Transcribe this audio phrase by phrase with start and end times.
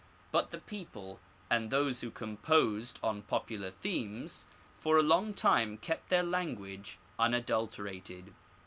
[0.31, 6.09] But the people, and those who composed on popular themes, for a long time kept
[6.09, 8.33] their language unadulterated.